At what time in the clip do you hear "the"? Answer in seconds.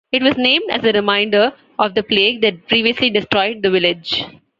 1.93-2.01, 3.61-3.69